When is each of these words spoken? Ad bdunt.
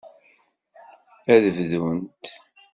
Ad 1.33 1.43
bdunt. 1.57 2.25